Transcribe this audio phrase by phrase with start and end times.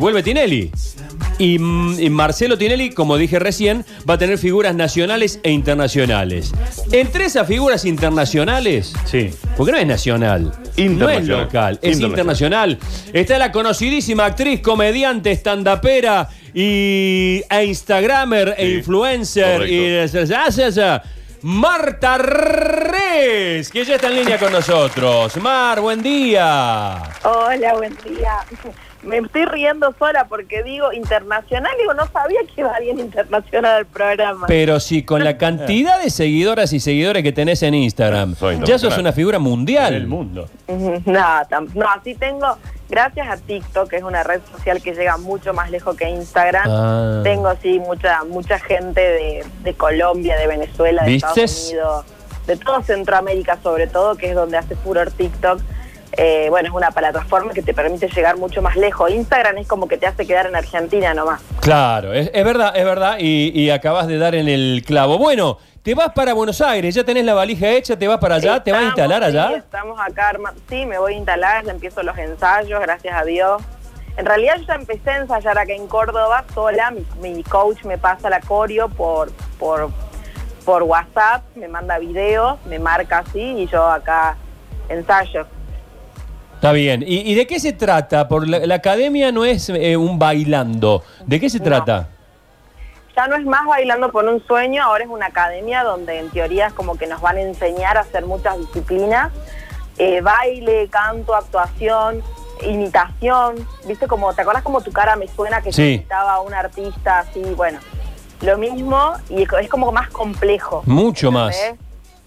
[0.00, 0.70] Vuelve Tinelli.
[1.40, 6.52] Y, y Marcelo Tinelli, como dije recién, va a tener figuras nacionales e internacionales.
[6.92, 9.30] Entre esas figuras internacionales, Sí.
[9.56, 12.78] porque no es nacional, no es local, es internacional.
[13.12, 20.68] Está la conocidísima actriz, comediante, estandapera y e instagramer e Sí, influencer y ya, ya,
[20.68, 21.02] ya,
[21.42, 25.36] Marta Res, que ya está en línea con nosotros.
[25.38, 27.02] Mar, buen día.
[27.24, 28.36] Hola, buen día.
[29.02, 33.86] Me estoy riendo sola porque digo internacional, digo, no sabía que iba bien internacional el
[33.86, 34.46] programa.
[34.48, 38.78] Pero si con la cantidad de seguidoras y seguidores que tenés en Instagram, Soy ya
[38.78, 39.94] sos una figura mundial.
[39.94, 40.48] el mundo.
[40.66, 45.16] No, tam- no, así tengo, gracias a TikTok, que es una red social que llega
[45.16, 47.20] mucho más lejos que Instagram, Ah.
[47.22, 51.30] tengo sí mucha mucha gente de, de Colombia, de Venezuela, de ¿Vistes?
[51.38, 52.04] Estados Unidos,
[52.48, 55.60] de todo Centroamérica sobre todo, que es donde hace furor TikTok.
[56.12, 59.10] Eh, bueno, es una plataforma que te permite llegar mucho más lejos.
[59.10, 61.40] Instagram es como que te hace quedar en Argentina nomás.
[61.60, 65.18] Claro, es, es verdad, es verdad, y, y acabas de dar en el clavo.
[65.18, 68.62] Bueno, te vas para Buenos Aires, ya tenés la valija hecha, te vas para allá,
[68.64, 69.56] te vas a instalar sí, allá.
[69.56, 70.32] estamos acá.
[70.68, 73.62] Sí, me voy a instalar, ya empiezo los ensayos, gracias a Dios.
[74.16, 76.90] En realidad yo ya empecé a ensayar acá en Córdoba sola.
[76.90, 79.90] Mi, mi coach me pasa la coreo por, por,
[80.64, 84.36] por WhatsApp, me manda videos, me marca así y yo acá
[84.88, 85.46] ensayo.
[86.58, 87.04] Está bien.
[87.06, 88.26] ¿Y, y de qué se trata?
[88.26, 91.04] Por la, la academia no es eh, un bailando.
[91.24, 91.64] ¿De qué se No.
[91.64, 92.08] trata?
[93.16, 96.66] Ya no es más bailando por un sueño, ahora es una academia donde en teoría
[96.66, 99.30] es como que nos van a enseñar a hacer muchas disciplinas.
[99.98, 102.22] Eh, baile, canto, actuación,
[102.62, 103.64] imitación.
[103.86, 105.82] ¿Viste como, te acuerdas como tu cara me suena que Sí.
[105.82, 107.40] yo imitaba a un artista así?
[107.56, 107.78] Bueno,
[108.42, 110.82] lo mismo y es como más complejo.
[110.86, 111.56] Mucho más.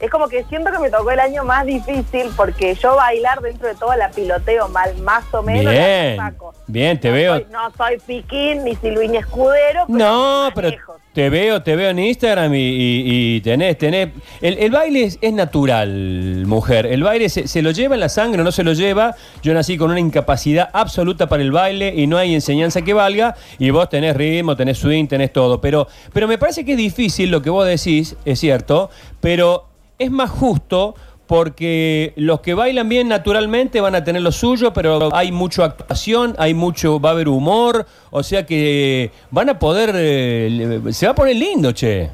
[0.02, 3.68] Es como que siento que me tocó el año más difícil porque yo bailar dentro
[3.68, 5.72] de todo la piloteo mal, más o menos.
[5.72, 6.54] Bien, saco.
[6.68, 7.34] bien, te No veo.
[7.36, 9.86] soy- no soy piquín ni Silvina Escudero.
[9.86, 10.72] pero No, pero
[11.14, 14.10] te veo, te veo en Instagram y, y- y tenés, tenés.
[14.42, 16.86] El, el baile es, es natural, mujer.
[16.88, 19.16] El baile se, se lo lleva en la sangre, no se lo lleva.
[19.44, 23.36] Yo nací con una incapacidad absoluta para el baile y no hay enseñanza que valga.
[23.60, 25.62] Y vos tenés ritmo, tenés swing, tenés todo.
[25.62, 28.90] Pero, pero me parece que es difícil lo que vos decís, es cierto,
[29.20, 29.68] pero
[30.04, 30.96] es más justo.
[31.28, 36.36] Porque los que bailan bien naturalmente van a tener lo suyo, pero hay mucha actuación,
[36.38, 41.14] hay mucho, va a haber humor, o sea que van a poder, eh, se va
[41.14, 42.10] a poner lindo, che.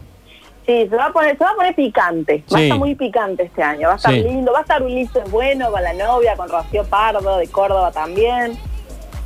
[0.68, 2.44] Sí, se va a poner, se va a poner picante.
[2.54, 3.88] Va a estar muy picante este año.
[3.88, 4.20] Va a estar Sí.
[4.22, 4.52] lindo.
[4.52, 8.56] Va a estar Ulises bueno con la novia, con Rocío Pardo de Córdoba también.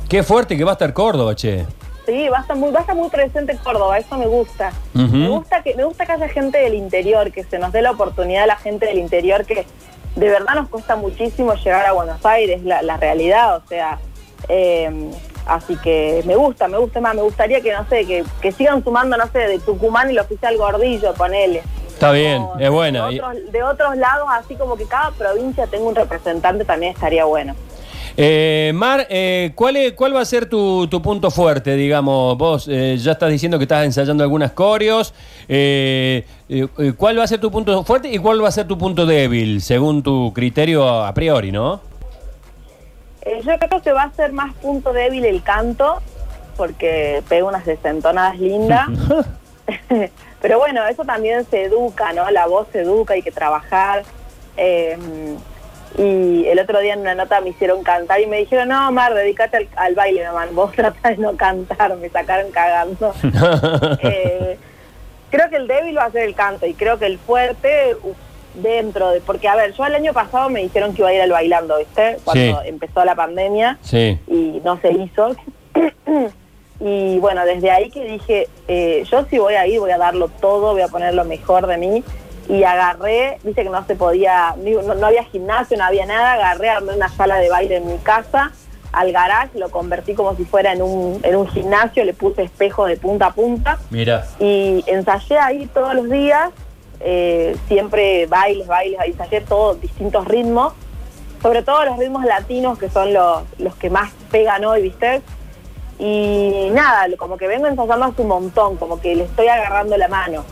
[0.08, 1.66] Qué fuerte que va a estar Córdoba, che.
[2.06, 4.72] Sí, va a estar muy, va a estar muy presente Córdoba, eso me gusta.
[4.94, 7.92] Me gusta que, me gusta que haya gente del interior, que se nos dé la
[7.92, 9.66] oportunidad a la gente del interior que
[10.16, 13.98] de verdad nos cuesta muchísimo llegar a Buenos Aires, la, la realidad, o sea,
[14.48, 15.10] eh,
[15.46, 18.82] así que me gusta, me gusta más, me gustaría que no sé, que, que sigan
[18.84, 21.62] sumando, no sé, de Tucumán y lo oficial Gordillo, ponele.
[21.88, 23.08] Está bien, O es buena.
[23.08, 27.24] De otros, de otros lados, así como que cada provincia tenga un representante, también estaría
[27.24, 27.54] bueno.
[28.16, 32.36] Eh, Mar, eh, ¿cuál, es- ¿cuál va a ser tu, tu punto fuerte, digamos?
[32.36, 35.14] Vos eh, ya estás diciendo que estás ensayando algunas coreos.
[35.48, 36.24] eh,
[36.98, 39.62] ¿Cuál va a ser tu punto fuerte y cuál va a ser tu punto débil,
[39.62, 41.80] según tu criterio a priori, no?
[43.44, 46.02] Yo creo que va a ser más punto débil el canto,
[46.56, 48.88] porque pega unas desentonadas lindas.
[50.42, 52.30] Pero bueno, eso también se educa, ¿no?
[52.30, 54.02] La voz se educa, hay que trabajar.
[55.98, 59.14] Y el otro día en una nota me hicieron cantar y me dijeron, no, Mar,
[59.14, 60.46] dedícate al, al baile, mamá.
[60.52, 63.12] Vos tratá de no cantar, me sacaron cagando.
[64.02, 64.58] Eh,
[65.30, 67.96] creo que el débil va a ser el canto y creo que el fuerte
[68.54, 69.20] dentro de...
[69.20, 71.78] Porque, a ver, yo el año pasado me dijeron que iba a ir al bailando,
[71.78, 72.18] ¿viste?
[72.24, 72.68] Cuando Sí.
[72.68, 74.18] empezó la pandemia sí.
[74.26, 75.34] y no se hizo.
[76.80, 80.28] y bueno, desde ahí que dije, eh, yo sí voy a ir, voy a darlo
[80.28, 82.04] todo, voy a poner lo mejor de mí.
[82.48, 86.70] Y agarré, viste que no se podía, no, no había gimnasio, no había nada, agarré,
[86.70, 88.52] armé una sala de baile en mi casa,
[88.92, 92.88] al garage, lo convertí como si fuera en un, en un gimnasio, le puse espejos
[92.88, 94.26] de punta a punta Mira.
[94.38, 96.50] y ensayé ahí todos los días,
[97.00, 100.74] eh, siempre bailes, bailes, ensayé todos distintos ritmos,
[101.40, 105.22] sobre todo los ritmos latinos que son los, los que más pegan hoy, ¿viste?
[105.98, 110.08] Y nada, como que vengo ensayando hace un montón, como que le estoy agarrando la
[110.08, 110.44] mano.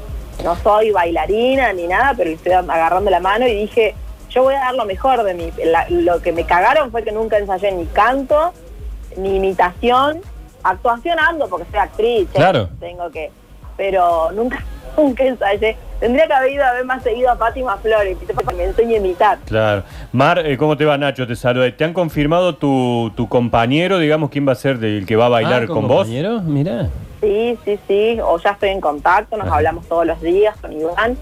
[0.44, 3.94] No soy bailarina ni nada, pero le estoy agarrando la mano y dije,
[4.30, 5.50] yo voy a dar lo mejor de mí.
[5.64, 8.52] La- lo que me cagaron fue que nunca ensayé ni canto,
[9.16, 10.20] ni imitación,
[10.62, 12.36] actuación ando porque soy actriz, ¿eh?
[12.36, 12.68] Claro.
[12.80, 13.30] tengo que,
[13.76, 14.62] pero nunca
[14.96, 15.76] nunca ensayé.
[16.00, 18.94] Tendría que haber ido a ver más seguido a Fátima Flores, para que me enseñe
[18.94, 19.38] a imitar.
[19.44, 19.82] Claro.
[20.12, 21.26] Mar, eh, ¿cómo te va Nacho?
[21.26, 21.70] Te saluda.
[21.76, 25.28] ¿Te han confirmado tu, tu compañero, digamos, quién va a ser el que va a
[25.28, 25.98] bailar Ah, con vos?
[26.06, 26.40] compañero?
[26.40, 26.88] Mirá.
[27.20, 29.56] Sí, sí, sí, o ya estoy en contacto, nos Ajá.
[29.56, 31.16] hablamos todos los días con Iván.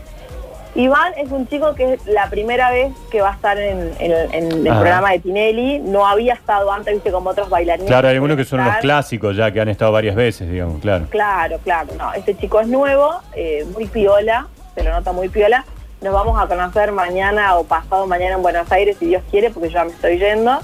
[0.75, 4.33] Iván es un chico que es la primera vez que va a estar en, en-
[4.35, 4.81] en el Ajá.
[4.81, 7.89] programa de Tinelli, no había estado antes, viste, como otros bailarines.
[7.89, 11.07] Claro, hay algunos que son los clásicos ya, que han estado varias veces, digamos, claro.
[11.11, 15.65] Claro, claro, no, este chico es nuevo, eh, muy piola, se lo nota muy piola.
[16.01, 19.71] Nos vamos a conocer mañana o pasado mañana en Buenos Aires, si Dios quiere, porque
[19.71, 20.61] yo ya me estoy yendo.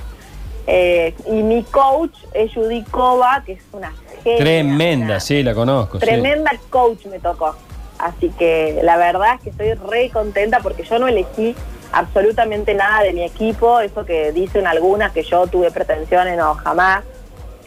[0.68, 3.92] Eh, y mi coach es Judy Kova, que es una
[4.24, 5.98] Tremenda, una- sí, la conozco.
[6.00, 6.06] sí.
[6.06, 7.54] Tremenda coach me tocó.
[7.98, 11.54] Así que la verdad es que estoy re contenta porque yo no elegí
[11.92, 17.04] absolutamente nada de mi equipo, eso que dicen algunas que yo tuve pretensiones, no, jamás,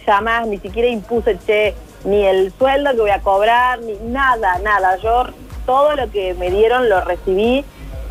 [0.06, 1.74] jamás, ni siquiera impuse, che,
[2.04, 4.98] ni el sueldo que voy a cobrar, ni nada, nada.
[4.98, 5.27] Yo
[5.65, 7.63] todo lo que me dieron lo recibí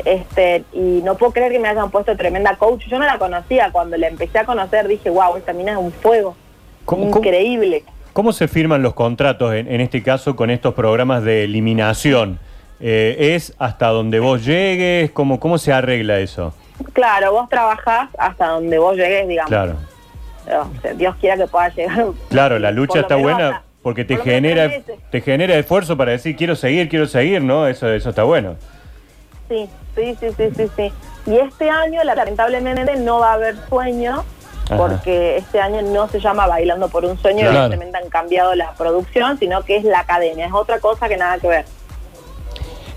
[0.05, 2.85] este y no puedo creer que me hayan puesto tremenda coach.
[2.87, 5.91] Yo no la conocía, cuando la empecé a conocer dije, wow, esta mina es un
[5.91, 6.35] fuego.
[6.85, 7.83] ¿Cómo- cómo- Increíble.
[7.85, 7.96] ¿Cómo
[8.33, 12.39] se firman los contratos en, en este caso con estos programas de eliminación?
[12.79, 15.11] Eh, ¿Es hasta donde vos llegues?
[15.11, 16.53] ¿Cómo, ¿Cómo se arregla eso?
[16.93, 19.49] Claro, vos trabajás hasta donde vos llegues, digamos.
[19.49, 19.75] Claro.
[20.47, 22.05] O sea, Dios quiera que pueda llegar.
[22.29, 24.69] Claro, la lucha está buena hasta- porque te por genera,
[25.11, 27.67] te genera esfuerzo para decir quiero seguir, quiero seguir, ¿no?
[27.67, 28.55] Eso, eso está bueno.
[29.49, 30.91] Sí, sí, sí, sí, sí, sí.
[31.25, 34.23] Y este año, lamentablemente, no va a haber sueño,
[34.69, 34.77] Ajá.
[34.77, 37.57] porque este año no se llama Bailando por un sueño, Claro.
[37.65, 41.37] evidentemente han cambiado la producción, sino que es la academia, es otra cosa que nada
[41.39, 41.65] que ver.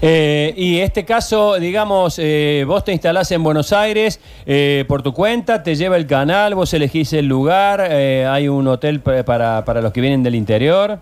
[0.03, 5.13] Eh, y este caso, digamos, eh, vos te instalás en Buenos Aires eh, por tu
[5.13, 9.63] cuenta, te lleva el canal, vos elegís el lugar, eh, hay un hotel pa- para,
[9.67, 11.01] para los que vienen del interior.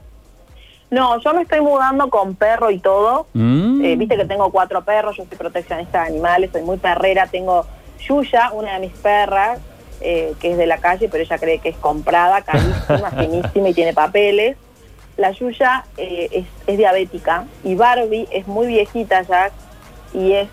[0.91, 3.26] No, yo me estoy mudando con perro y todo.
[3.35, 3.85] Mm.
[3.85, 7.26] Eh, Viste que tengo cuatro perros, yo soy proteccionista de animales, soy muy perrera.
[7.29, 7.67] Tengo
[8.00, 9.61] Yuya, una de mis perras,
[10.00, 13.75] eh, que es de la calle, pero ella cree que es comprada, carísima, finísima y
[13.75, 14.56] tiene papeles.
[15.17, 19.50] La Yuya eh, es, es diabética y Barbie es muy viejita ya
[20.15, 20.49] y es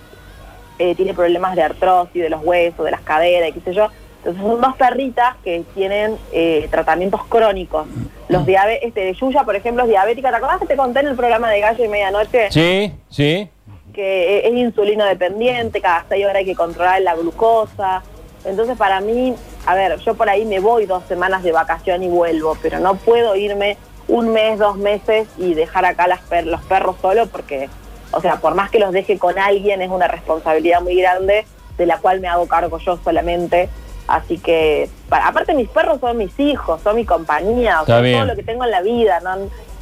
[0.78, 3.88] eh, tiene problemas de artrosis, de los huesos, de las caderas, y qué sé yo.
[4.18, 7.88] Entonces son dos perritas que tienen eh, tratamientos crónicos.
[8.28, 10.32] Los diabe este de Yuya, por ejemplo, es diabética.
[10.32, 12.52] ¿Te acordás que te conté en el programa de Gallo y Medianoche?
[12.52, 13.48] Sí, sí.
[13.94, 18.04] que es insulino dependiente, cada seis horas hay que controlar la glucosa.
[18.46, 22.08] Entonces para mí, a ver, yo por ahí me voy dos semanas de vacación y
[22.08, 23.78] vuelvo, pero no puedo irme
[24.08, 27.70] un mes, dos meses y dejar acá las per- los perros solos porque,
[28.12, 31.46] o sea, por más que los deje con alguien, es una responsabilidad muy grande
[31.78, 33.68] de la cual me hago cargo yo solamente.
[34.08, 38.26] Así que, pa- aparte mis perros son mis hijos, son mi compañía, o sea, todo
[38.26, 39.36] lo que tengo en la vida, no,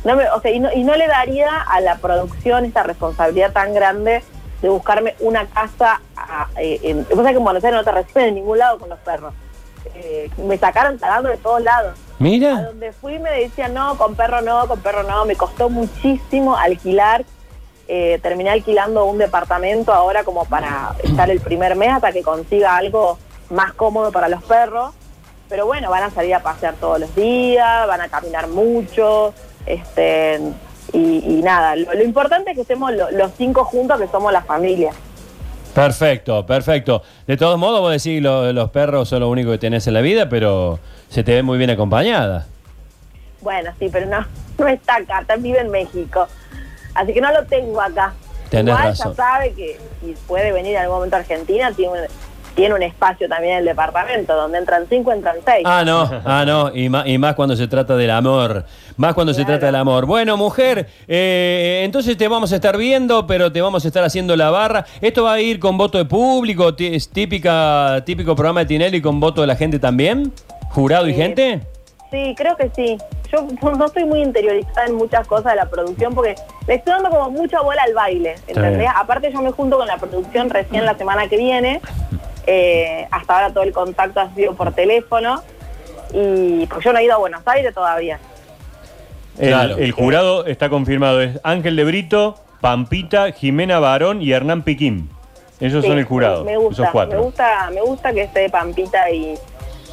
[0.05, 3.51] no me- o sea, y, no, y no le daría a la producción esta responsabilidad
[3.51, 4.23] tan grande
[4.63, 6.01] de buscarme una casa.
[6.15, 8.97] A, eh, en, que en Buenos Aires no te reciben en ningún lado con los
[8.99, 9.33] perros.
[9.93, 11.99] Eh, me sacaron talando de todos lados.
[11.99, 12.61] A Mira.
[12.61, 15.25] donde fui me decían, no, con perro no, con perro no.
[15.25, 17.25] Me costó muchísimo alquilar.
[17.89, 22.77] Eh, terminé alquilando un departamento ahora como para estar el primer mes hasta que consiga
[22.77, 23.19] algo
[23.49, 24.93] más cómodo para los perros.
[25.49, 29.33] Pero bueno, van a salir a pasear todos los días, van a caminar mucho.
[29.65, 30.39] Este,
[30.91, 34.31] y, y nada, lo, lo importante es que estemos lo- los cinco juntos, que somos
[34.33, 34.91] la familia.
[35.73, 37.01] Perfecto, perfecto.
[37.25, 40.01] De todos modos, vos decís lo- los perros son lo único que tenés en la
[40.01, 42.45] vida, pero se te ve muy bien acompañada.
[43.41, 44.25] Bueno, sí, pero no,
[44.59, 46.27] no está acá, también vive en México.
[46.93, 48.13] Así que no lo tengo acá.
[48.49, 49.11] Tenés Igual razón.
[49.11, 51.93] ya sabe que si puede venir en algún momento a Argentina, tiene
[52.55, 55.63] tiene un espacio también en el departamento, donde entran cinco, entran seis.
[55.65, 58.65] Ah, no, ah, no, y más, y más cuando se trata del amor,
[58.97, 60.05] más cuando se trata del amor.
[60.05, 64.35] Bueno, mujer, eh, entonces te vamos a estar viendo, pero te vamos a estar haciendo
[64.35, 64.85] la barra.
[65.01, 66.73] ¿Esto va a ir con voto de público?
[66.77, 70.31] ¿Es típica, típico programa de Tinelli con voto de la gente también?
[70.69, 71.61] ¿Jurado y gente?
[72.13, 72.97] Sí, creo que sí.
[73.31, 76.35] Yo no estoy muy interiorizada en muchas cosas de la producción porque
[76.67, 78.87] le estoy dando como mucha bola al baile, ¿entendés?
[78.95, 81.81] Aparte yo me junto con la producción recién la semana que viene.
[82.47, 85.41] Eh, hasta ahora todo el contacto ha sido por teléfono
[86.13, 88.19] y pues yo no he ido a Buenos Aires todavía.
[89.37, 89.77] El, Claro.
[89.77, 95.09] el jurado está confirmado, es Ángel de Brito, Pampita, Jimena Barón y Hernán Piquín.
[95.59, 97.23] Ellos Sí, son el jurado, Me esos gusta, me cuatro.
[97.23, 99.35] gusta, me gusta que esté Pampita y,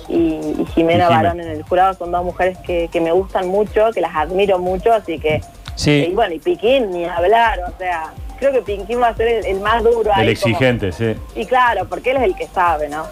[0.08, 0.14] y,
[0.58, 1.08] y Jimena Y.
[1.14, 1.94] Barón en el jurado.
[1.94, 5.40] Son dos mujeres que, que me gustan mucho, que las admiro mucho, así que
[5.76, 6.08] Sí.
[6.10, 9.46] y bueno, y Piquín ni hablar, o sea, creo que Piquín va a ser el,
[9.46, 10.26] el más duro ahí.
[10.26, 11.14] El como- exigente, sí.
[11.36, 13.04] y claro, porque él es el que sabe, ¿no?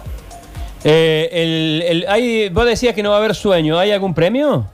[0.83, 4.65] Eh, el- el- hay- vos decías que no va a haber sueño, ¿hay algún premio?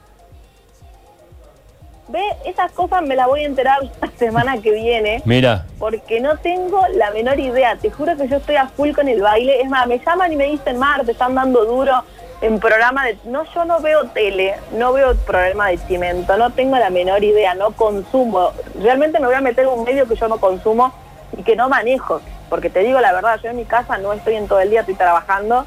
[2.08, 5.22] Ve, esas cosas me las voy a enterar la semana que viene.
[5.26, 5.66] Mira.
[5.80, 7.76] Porque no tengo la menor idea.
[7.78, 9.60] Te juro que yo estoy a full con el baile.
[9.62, 12.04] Es más, me llaman y me dicen, Mar, te están dando duro
[12.46, 13.18] en programa de...
[13.26, 17.56] No, yo no veo tele, no veo programa de cimento, no tengo la menor idea,
[17.56, 18.52] no consumo.
[18.82, 20.94] Realmente me voy a meter en un medio que yo no consumo
[21.36, 22.22] y que no manejo.
[22.50, 24.82] Porque te digo la verdad, yo en mi casa no estoy en todo el día,
[24.82, 25.66] estoy trabajando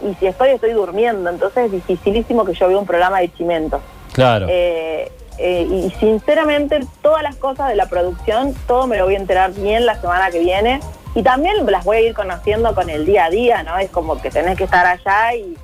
[0.00, 1.28] y si estoy, estoy durmiendo.
[1.28, 3.80] Entonces es dificilísimo que yo vea un programa de cimento.
[4.12, 4.46] Claro.
[4.48, 9.18] Eh, eh, y sinceramente todas las cosas de la producción, todo me lo voy a
[9.18, 10.78] enterar bien la semana que viene.
[11.16, 13.76] Y también las voy a ir conociendo con el día a día, ¿no?
[13.76, 15.56] Es como que tenés que estar allá y,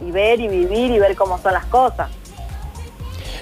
[0.00, 2.10] y ver y vivir y ver cómo son las cosas.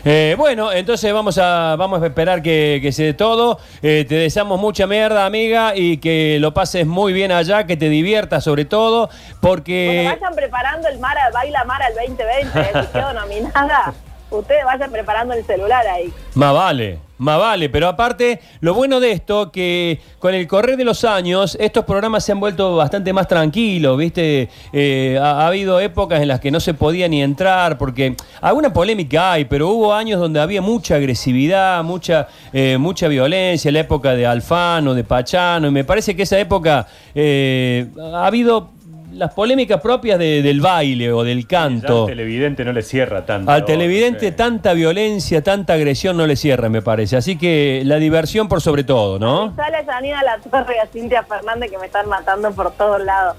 [0.07, 3.59] Eh, bueno, entonces vamos a, vamos a esperar que, que se dé todo.
[3.81, 7.89] Eh, te deseamos mucha mierda, amiga, y que lo pases muy bien allá, que te
[7.89, 9.09] diviertas sobre todo,
[9.41, 10.03] porque...
[10.05, 13.95] Bueno, vayan preparando el Mara, Baila Mara el 2020, eh, si quedo nominada.
[14.31, 16.13] Ustedes vayan preparando el celular ahí.
[16.35, 20.85] Más vale, más vale, pero aparte, lo bueno de esto, que con el correr de
[20.85, 24.49] los años, estos programas se han vuelto bastante más tranquilos, ¿viste?
[24.73, 28.73] Eh, ha, ha habido épocas en las que no se podía ni entrar, porque alguna
[28.73, 34.15] polémica hay, pero hubo años donde había mucha agresividad, mucha, eh, mucha violencia, la época
[34.15, 38.74] de Alfano, de Pachano, y me parece que esa época eh, ha habido
[39.15, 42.03] las polémicas propias de- del baile o del Ya canto.
[42.03, 43.51] al televidente no le cierra tanto.
[43.51, 44.33] Al televidente Sí.
[44.33, 47.17] tanta violencia, tanta agresión no le cierra, me parece.
[47.17, 49.55] Así que la diversión por sobre todo, ¿no?
[49.57, 53.03] Sale a Janina La Torre y a Cintia Fernández que me están matando por todos
[53.03, 53.37] lados.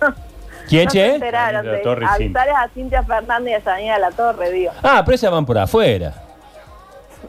[0.68, 1.14] ¿Quién, no se che?
[1.14, 2.42] enteraron de- Torre Cintia.
[2.60, 4.72] A Cintia Fernández y a Janina La Torre, digo.
[4.82, 6.12] Ah, pero esas van por afuera.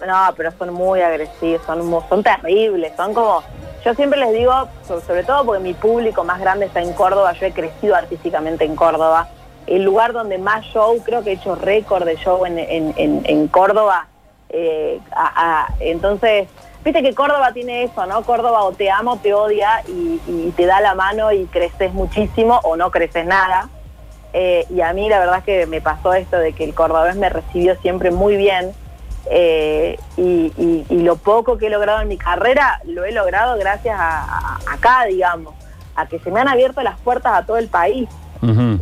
[0.05, 3.41] No, pero son muy agresivos, son, son terribles, son como...
[3.87, 4.51] Yo siempre les digo,
[4.85, 8.65] so- sobre todo porque mi público más grande está en Córdoba, yo he crecido artísticamente
[8.65, 9.29] en Córdoba,
[9.65, 13.47] el lugar donde más show, creo que he hecho récord de show en, en- en-
[13.47, 14.07] Córdoba.
[14.49, 14.99] eh,
[15.79, 16.49] entonces,
[16.83, 18.23] viste que Córdoba tiene eso, ¿no?
[18.23, 22.59] Córdoba o te amo, te odia y, y te da la mano y creces muchísimo
[22.63, 23.69] o no creces nada.
[24.33, 27.15] Eh, y a mí la verdad es que me pasó esto de que el cordobés
[27.15, 28.73] me recibió siempre muy bien.
[29.29, 33.57] Eh, y, y- y lo poco que he logrado en mi carrera lo he logrado
[33.57, 35.53] gracias a, a- acá, digamos,
[35.95, 38.07] a que se me han abierto las puertas a todo el país.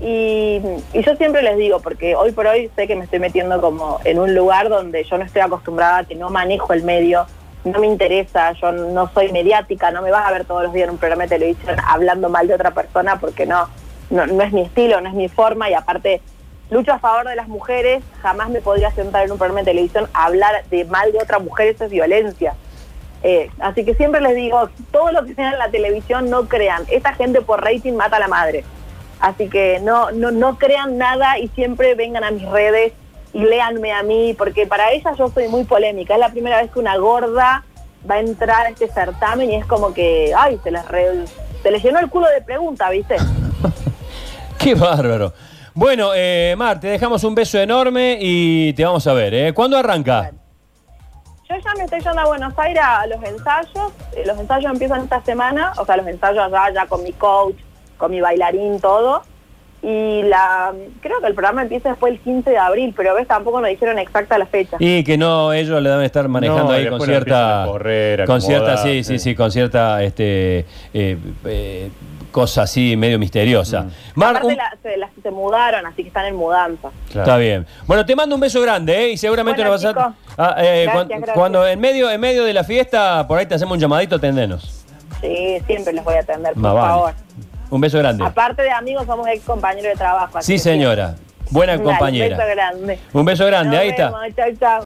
[0.02, 0.62] Y,
[0.94, 4.00] y yo siempre les digo, porque hoy por hoy sé que me estoy metiendo como
[4.04, 7.26] en un lugar donde yo no estoy acostumbrada, que no manejo el medio,
[7.64, 10.86] no me interesa, yo no soy mediática, no me vas a ver todos los días
[10.88, 13.68] en un programa de televisión hablando mal de otra persona porque no,
[14.10, 16.22] no, no es mi estilo, no es mi forma y aparte
[16.70, 20.10] lucho a favor de las mujeres, jamás me podría sentar en un programa de televisión
[20.14, 22.56] a hablar de mal de otra mujer, eso es violencia.
[23.24, 26.84] Eh, así que siempre les digo, todo lo que sea en la televisión no crean,
[26.90, 28.64] esta gente por rating mata a la madre.
[29.20, 32.94] Así que no, no, no crean nada y siempre vengan a mis redes
[33.34, 36.14] y léanme a mí, porque para ellas yo soy muy polémica.
[36.14, 37.64] Es la primera vez que una gorda
[38.10, 40.84] va a entrar a este certamen y es como que, ay, se les,
[41.64, 43.16] se les llenó el culo de preguntas, ¿viste?
[44.60, 45.34] Qué bárbaro.
[45.78, 49.34] Bueno, eh, Mar, te dejamos un beso enorme y te vamos a ver.
[49.34, 49.54] ¿eh?
[49.54, 50.32] ¿Cuándo arranca?
[51.50, 53.92] Yo ya me estoy yendo a Buenos Aires a los ensayos.
[54.16, 57.56] Eh, los ensayos empiezan esta semana, o sea, los ensayos allá ya con mi coach,
[57.98, 59.24] con mi bailarín, todo.
[59.84, 63.60] Y la creo que el programa empieza después el 15 de abril, pero ves, tampoco
[63.60, 64.78] nos dijeron exacta la fecha.
[64.80, 67.66] Y que no, ellos le deben estar manejando No, ahí con cierta.
[67.68, 69.20] correr, con cierta, sí, sí.
[69.20, 71.90] sí, con cierta este, eh, eh,
[72.36, 73.84] cosa así medio misteriosa.
[73.84, 73.92] Mm.
[74.16, 76.90] Mar, Aparte un- la- se, las- se mudaron, así que están en mudanza.
[77.10, 77.22] Claro.
[77.22, 77.66] Está bien.
[77.88, 79.10] Bueno, te mando un beso grande, ¿eh?
[79.14, 80.14] Y seguramente Bueno, nos vas a.
[80.38, 81.34] Ah, eh, Gracias, cuan- gracias.
[81.34, 84.84] Cuando en medio, en medio de la fiesta, por ahí te hacemos un llamadito, atendenos.
[85.22, 86.80] Sí, siempre les voy a atender, por vale.
[86.82, 87.14] favor.
[87.70, 88.26] Un beso grande.
[88.26, 90.38] Aparte de amigos, somos ex compañeros de trabajo.
[90.38, 91.16] así Sí, que señora.
[91.52, 91.74] Buena.
[91.74, 92.36] Dale, compañera.
[92.36, 93.00] Un beso grande.
[93.14, 94.06] Un beso grande, Nos ahí está.
[94.06, 94.84] vemos, Chau, chau.